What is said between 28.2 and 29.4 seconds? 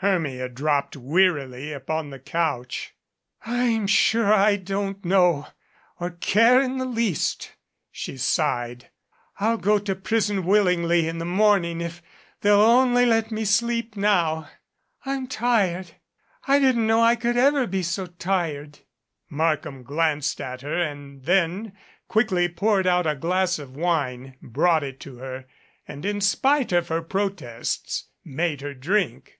made her drink.